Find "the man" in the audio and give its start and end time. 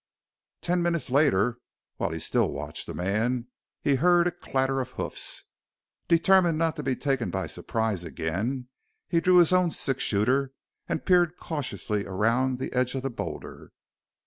2.87-3.45